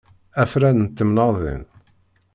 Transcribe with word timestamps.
Afran 0.43 0.77
n 0.87 0.87
temnaḍin. 0.97 1.63